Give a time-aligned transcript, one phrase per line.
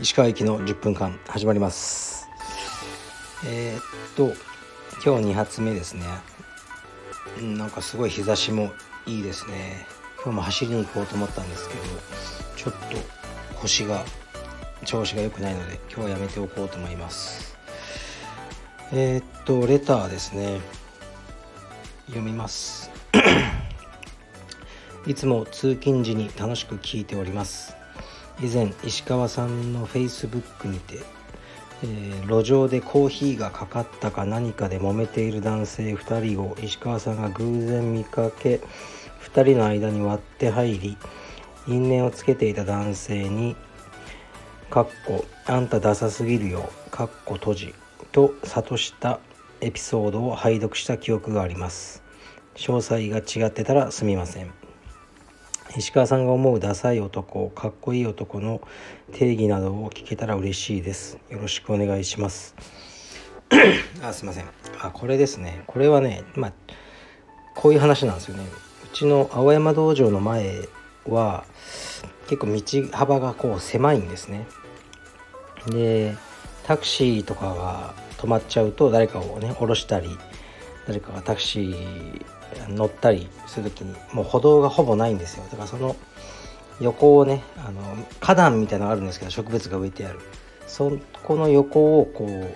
[0.00, 2.28] 石川行きの10分間始まります。
[3.44, 3.82] えー、っ
[4.14, 4.32] と
[5.04, 6.04] 今日2発目ですね。
[7.42, 8.70] なんかすごい日差しも
[9.04, 9.86] いいですね。
[10.22, 11.80] 今日も走りに行こうと思ったんですけど
[12.56, 14.04] ちょっと腰が
[14.86, 17.58] 調子が良くないので今日はやめておこうと思います。
[18.92, 20.60] えー、っとレターですね。
[22.06, 22.90] 読みます。
[25.06, 27.74] いつも通勤時に楽しく聞いております。
[28.40, 31.00] 以前石川さんのフェイスブックにて、
[31.82, 38.60] えー、路上でコーヒーがかかったか何かで揉めている男性2人を石川さんが偶然見かけ
[39.22, 40.96] 2人の間に割って入り
[41.66, 43.56] 因縁をつけていた男性に
[44.70, 47.74] 「かっこあんたダサすぎるよ」かっこ閉じ
[48.12, 49.18] と諭した
[49.60, 52.02] エピソードを拝読した記憶があります。
[52.54, 54.57] 詳細が違ってたらすみません。
[55.76, 58.60] 石川さんが思うダサい男かっこいい男の
[59.12, 61.18] 定義などを聞けたら嬉しいです。
[61.30, 62.54] よろしくお願いします。
[64.02, 64.46] あすいません。
[64.80, 65.62] あこれですね。
[65.66, 66.52] これはねまあ
[67.54, 68.44] こういう話なんですよね。
[68.84, 70.68] うちの青山道場の前
[71.06, 71.44] は
[72.28, 74.46] 結構道幅がこう狭いんですね。
[75.66, 76.16] で
[76.64, 80.08] タクシーとかが止まっちゃうと誰かをね降ろしたり
[80.86, 82.37] 誰かがタクシー
[82.68, 85.44] 乗ったりする時にもう歩道がほぼないんですよ。
[85.50, 85.96] だからその
[86.80, 87.82] 横をねあの
[88.20, 90.20] 花壇みたいなのがあるんですけど植物が植えてある。
[90.66, 92.54] そこの横をこう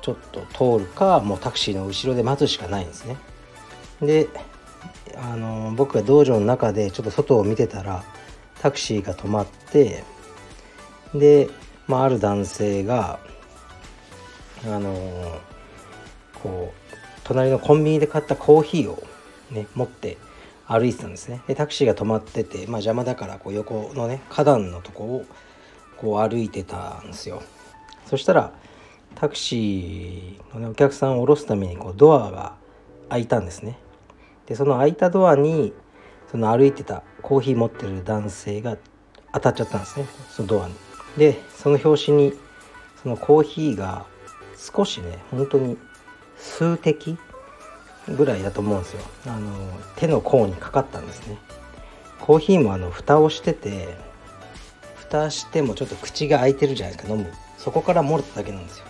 [0.00, 3.16] ちょっと通るかもうタクシーの後ろで待つしかないんですね。
[4.00, 4.28] で
[5.16, 8.04] あの僕が道場の中でちょっと外を見てたら
[8.60, 10.02] タクシーが止まって
[11.14, 11.48] で、
[11.86, 13.18] まあ、ある男性が
[14.64, 15.40] あの
[16.42, 16.92] こう
[17.24, 19.02] 隣のコンビニで買ったコーヒーを
[19.52, 20.18] ね持って
[20.66, 21.42] 歩いてたんですね。
[21.46, 25.24] でタクシーが止まってて、まあ、邪魔だからこう横のね花壇のとこを
[25.96, 27.42] こう歩いてたんですよ。
[28.06, 28.52] そしたら
[29.14, 32.54] タクシーの、ね、お客さんを降ろすためにこうドアが
[33.08, 33.78] 開いたんですね。
[34.46, 35.72] でその開いたドアに
[36.30, 38.76] その歩いてたコーヒー持ってる男性が
[39.34, 40.06] 当たっちゃったんですね。
[40.30, 40.74] そのドアに。
[41.16, 42.32] でその拍子に
[43.02, 44.06] そのコーヒーが
[44.56, 45.76] 少しね本当に
[46.36, 47.18] 数滴
[48.08, 49.02] ぐらいだと思うんですよ。
[49.26, 49.50] あの
[49.96, 51.38] 手の甲にかかったんですね。
[52.20, 53.96] コーヒーもあの蓋をしてて
[54.94, 57.32] 蓋してもちょっと口が開いてるじゃないですか飲む。
[57.58, 58.86] そこから漏れただけなんですよ。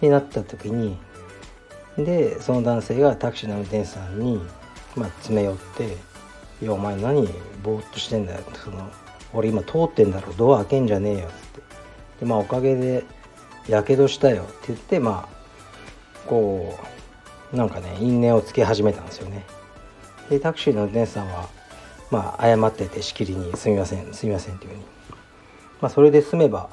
[0.00, 0.96] になった時に
[1.96, 4.40] でその男性がタクシーの運転手さんに、
[4.96, 5.96] まあ、詰め寄って
[6.62, 7.28] 「いやお前何
[7.62, 8.90] ぼーっとしてんだよ」その
[9.32, 10.32] 俺今通ってんだろ。
[10.32, 11.60] ドア開けんじゃねえよ」って。
[12.20, 13.04] でまあおかげで
[13.68, 14.42] やけどしたよ。
[14.42, 15.42] って言ってまあ
[16.26, 16.86] こう
[17.52, 19.44] なんかね因縁をつけ始めたんですよね。
[20.30, 21.48] でタクシーの運転手さんは
[22.10, 24.84] まあ謝っててしきりに「すみませんすみません」っていうふうに。
[25.80, 26.70] まあそれで済めば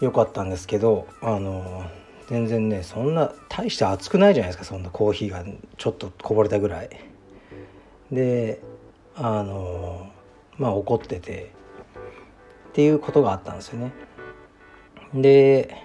[0.00, 1.84] よかったんですけどあの
[2.28, 5.44] 全然ねそんな大して熱くないじゃないですかそんなコーヒーが
[5.76, 6.90] ちょっとこぼれたぐらい。
[8.10, 8.60] で
[9.14, 10.08] あの
[10.56, 11.52] まあ怒ってて
[12.70, 13.92] っていうことがあったんですよね。
[15.14, 15.76] で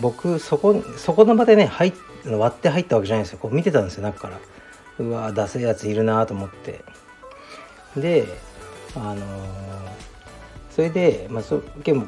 [0.00, 1.92] 僕そこそこの場でね入
[2.24, 3.38] 割って入ったわけじゃないんですよ。
[3.40, 4.40] こう見てたんですよ中から。
[4.98, 6.84] うわ出せやついるなと思って。
[7.96, 8.26] で
[8.94, 9.20] あのー、
[10.70, 12.06] それで、まあ、そ結構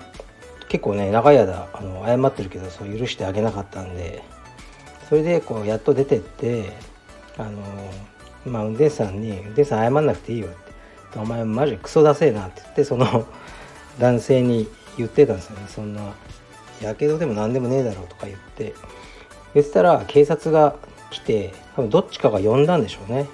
[0.69, 4.22] 結構ね長い間あの謝ってるけどそう許してあげなかったんで。
[5.09, 6.70] それでこうやっと出てって
[7.38, 10.50] あのー、まあ運転手さんに「運転手さん謝んなくていいよ」っ
[11.12, 13.26] て「お前マジクソだせえな」って言ってその
[13.99, 14.69] 男性に
[14.99, 15.66] 言ってたんですよね。
[15.66, 16.03] そんな
[16.83, 18.75] やけどでも何でもねえだろうとか言って
[19.55, 20.77] 言ってたら警察が
[21.11, 23.27] 来て多分どっちかが呼んだんでしょうね。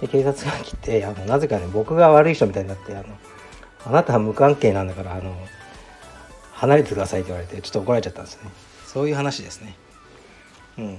[0.00, 3.04] で警察が来てあのなぜかね僕が悪い人みたいになってあの
[3.86, 5.34] あなたは無関係なんだからあの
[6.52, 8.50] 離れてくださいって言われてちょっと怒られちゃったんですね。
[8.86, 9.76] そういう話ですね。
[10.78, 10.98] うん。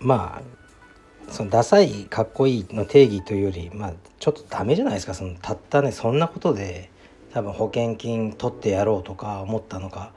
[0.00, 5.14] まあそのダサいかっこいいの定義というよりまあちょっとダメじゃないですか。
[5.14, 6.90] そのたったねそんなことで
[7.36, 10.12] 多分保険金取ってやろうとか思ったのか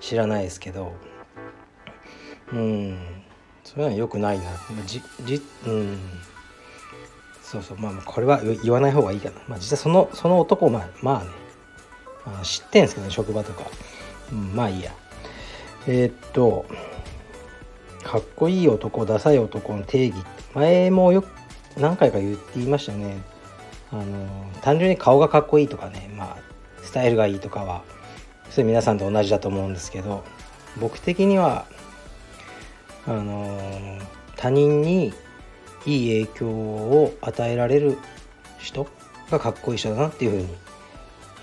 [0.00, 0.94] 知らないですけど
[2.50, 2.98] うん
[3.64, 4.44] そういうのはよくないな。
[4.86, 5.98] じじうん。
[7.42, 7.78] そうそう。
[7.78, 11.30] まあこれは言わない方がいいかな、まあ、実際そのその男まあまあね、
[12.24, 13.64] まあ、知ってんすけどね職場とか、
[14.32, 14.90] うん、まあいいや。
[15.86, 16.64] えー、っと
[18.02, 20.16] かっこいい男ダサい男の定義。
[20.54, 21.28] 前もよく
[21.76, 23.18] 何回か言っていましたね。
[23.90, 26.10] あの単純に顔がかっこいいとかね。
[26.16, 26.53] まあ
[26.84, 27.82] スタイルがいいとかは
[28.50, 30.22] それ皆さんと同じだと思うんですけど
[30.80, 31.66] 僕的には
[33.06, 33.98] あの
[34.36, 35.12] 他人に
[35.86, 37.98] いい影響を与えられる
[38.58, 38.86] 人
[39.30, 40.48] がかっこいい人だなっていうふうに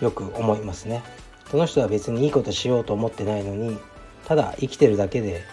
[0.02, 1.04] よく思いますね。
[1.50, 3.78] その人は別にいいことしようと思ってないのに
[4.26, 5.44] ただ生きてるだけで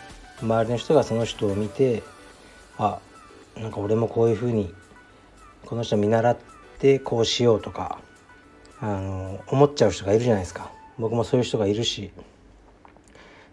[0.41, 2.05] 周りの人がその人を見て
[2.79, 3.00] あ
[3.56, 4.73] なんか俺もこういうふうに
[5.67, 6.37] この人見習っ
[6.79, 7.99] てこうしようとか
[8.81, 10.71] あの思っちゃう人がいるじゃないですか。
[10.99, 12.11] 僕もそういう人がいるし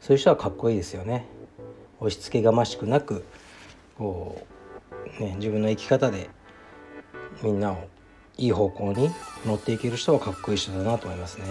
[0.01, 1.25] そういう人はかっこいいですよね。
[1.99, 3.23] 押し付けがましくなく
[3.97, 4.45] こ
[5.19, 6.29] う、ね、自分の生き方で
[7.41, 7.87] みんなを
[8.37, 9.09] いい方向に
[9.45, 11.45] 乗っていける人はかっこいい人だなと思いますね。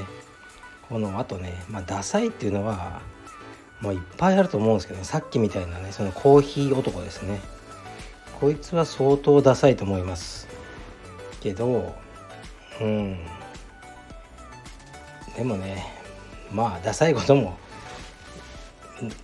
[0.88, 3.00] このあとね、まあ、ダサいっていうのは
[3.81, 5.05] もういっぱいあると思うんですけどね。
[5.05, 7.41] さっきみたいなねそのコーヒー男ですね。
[8.38, 10.47] こいつは相当ダサいと思います。
[11.41, 11.94] けど
[12.81, 13.19] うん。
[15.36, 15.86] でもね
[16.52, 17.56] まあダサいことも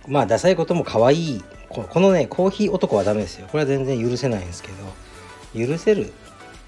[0.07, 3.47] まあダサいことも可愛いこのねコーヒー男はダメですよ。
[3.47, 4.69] これは全然許せないんですけ
[5.53, 6.11] ど許せる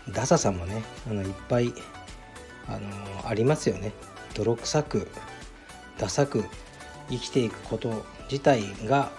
[0.10, 1.74] ダサさもねあのいっぱい
[2.68, 3.92] あのありますよね。
[4.34, 5.08] 泥臭く
[5.98, 6.46] ダサく
[7.10, 9.12] 生きていくこと自体が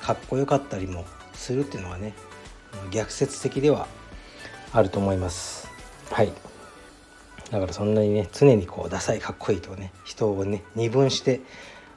[0.00, 2.12] かっこよかったりもするっていうのはね
[2.90, 3.88] 逆説的では
[4.72, 5.68] あると思います。
[6.10, 6.32] はい。
[7.50, 11.40] だからそんなにね常にこうダサいかっこいいとね人をね二分して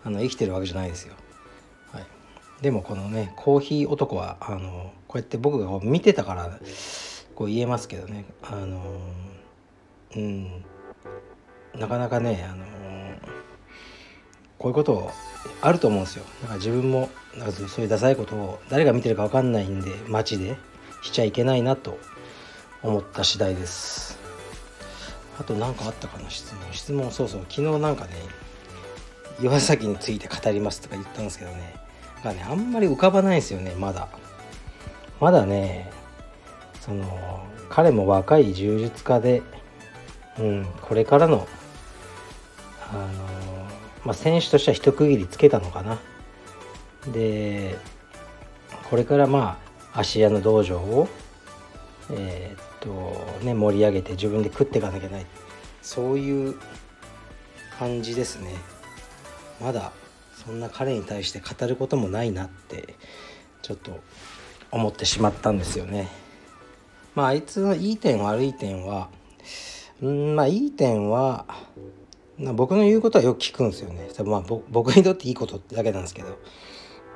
[0.04, 1.14] あの生きてるわけじゃないですよ、
[1.92, 2.06] はい、
[2.62, 6.60] でもこのねコーヒー男はあのこうやって僕が見てたから
[7.36, 8.82] こう言えますけどねあの
[10.16, 10.66] うん
[11.76, 12.66] なかなかねあの
[14.58, 15.12] こういうこと
[15.62, 16.24] あると思うんですよ。
[16.42, 20.56] だから自分もなんかそういうダサいことを誰が見てるか分かんないんで街で
[21.02, 22.00] しちゃいけないなと
[22.82, 24.23] 思った次第です。
[25.40, 26.74] あと何かあったかな質問。
[26.74, 27.42] 質問そうそう。
[27.50, 28.12] 昨日なんかね
[29.42, 31.76] 岩崎について語りますとか言ったんですけどね。
[32.24, 34.08] がねあんまり浮かばないですよねまだ。
[35.20, 35.92] まだね
[36.82, 39.42] その彼も若い柔術家で、
[40.38, 41.48] うん、これからの
[42.92, 43.04] あの
[44.06, 46.00] まあ、選手としては一区切りつけたのかな。
[47.12, 47.78] で
[48.90, 49.58] これからま
[49.94, 51.08] あ芦屋の道場を
[52.10, 55.26] えー、とね盛り上げて自分で食っていかなきゃいけない。
[55.82, 56.56] そういう
[57.80, 58.56] 感じですね。
[59.62, 59.92] まだ
[60.46, 62.96] そんな彼に対して語ることもないなって
[63.62, 64.00] ちょっと
[64.72, 66.10] 思ってしまったんですよね。
[67.16, 69.10] まああいつのいい点悪い点は
[70.02, 71.46] うんまあいい点は
[72.38, 74.10] 僕の言うことはよく聞くんですよね。
[74.26, 76.38] まあ僕にとっていいことだけなんですけど。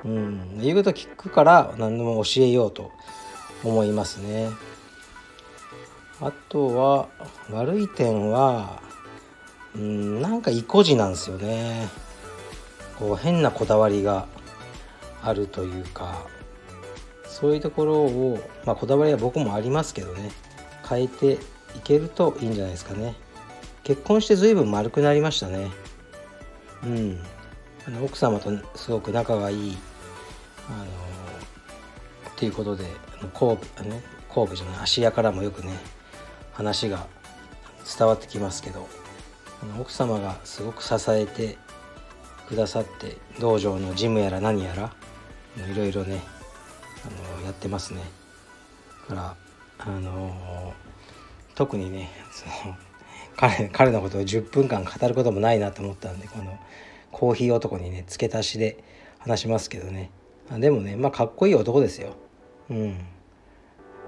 [0.05, 2.91] うん言うこと聞くから何でも教えようと
[3.63, 4.49] 思いますね。
[6.21, 7.07] あとは
[7.51, 8.81] 悪い点は
[9.75, 11.87] うんなんか意固地なんですよね。
[12.97, 14.27] こう変なこだわりが
[15.21, 16.25] あるというか
[17.25, 20.31] そういうところをまあこだわりは僕もありますけどね。
[20.89, 21.37] 変えてい
[21.83, 23.15] けるといいんじゃないですかね。
[23.83, 25.69] 結婚して随分丸くなりましたね。
[26.83, 27.19] うん。
[27.87, 29.77] あの奥様とすごく仲がいい
[30.69, 30.87] あのっ
[32.35, 32.85] ていうことで
[33.33, 34.01] 神戸ね
[34.33, 35.71] 神戸じゃない芦屋からもよくね
[36.57, 37.05] 話が
[37.97, 38.87] 伝わってきますけど
[39.79, 41.55] 奥様がすごく支えて
[42.49, 44.91] くださって道場のジムやら何やら
[45.71, 46.23] いろいろね
[47.05, 48.01] あのやってますね。
[49.07, 49.35] から
[49.77, 50.73] あの
[51.53, 52.75] 特にねその
[53.35, 56.59] 彼彼のことを10分間語ることもないなと思ったんでこの
[57.11, 58.83] コーヒー男にね付け足しで
[59.19, 60.09] 話しますけどね。
[60.57, 62.15] でもねまあかっこいい男ですよ。
[62.71, 63.16] うん。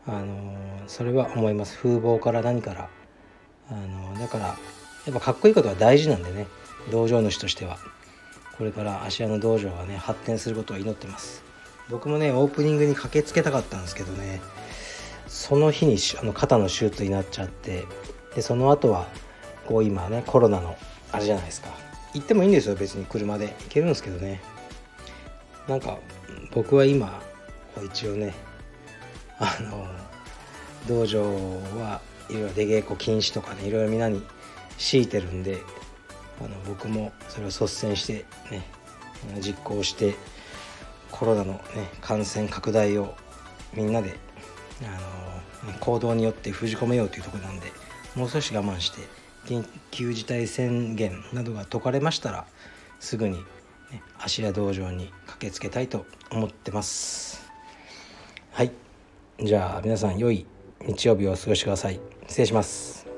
[0.08, 0.56] あの、
[0.88, 1.78] それは思います。
[1.78, 2.90] 風貌から何から。
[3.70, 4.56] あの、だからや
[5.12, 6.48] っぱかっこいいことは大事なんでね。
[6.92, 7.78] 道場主としては。
[8.58, 11.44] これから芦屋の道場がね発展することを祈ってます。
[11.90, 14.42] 僕もねオープニングに駆けつけたかったんですけどね。
[15.28, 17.86] その日にあの肩の手術になっちゃって。
[18.36, 19.08] でその後は
[19.66, 20.78] こう今ねコロナの
[21.12, 21.70] あれじゃないですか。
[22.14, 23.06] 行ってもいいんですよ別に。
[23.06, 23.48] 車で。
[23.48, 24.42] 行けるんですけどね。
[25.68, 25.98] なんか
[26.52, 27.22] 僕は今
[27.86, 28.34] 一応ね
[29.40, 29.88] あの
[30.88, 31.24] 道場
[31.80, 34.22] はいろいろ出稽古禁止とかねいろいろみんなに
[34.78, 35.62] 強いてるんで
[36.40, 38.66] あの僕もそれを率先してね
[39.42, 40.16] 実行して
[41.12, 41.62] コロナの、ね、
[42.02, 43.16] 感染拡大を
[43.74, 44.18] みんなで
[44.84, 47.68] あの行動によって封じ込めようというとこなんで
[48.16, 49.02] もう少し我慢して
[49.46, 52.46] 緊急事態宣言などが解かれましたら
[53.00, 53.38] すぐに、
[53.92, 57.50] ね、芦屋道場に駆けつけたいと思ってます。
[58.52, 58.72] はい。
[59.42, 60.46] じゃあ皆さん良い
[60.86, 62.00] 日曜日をお過ごしください。
[62.28, 63.09] 失礼します。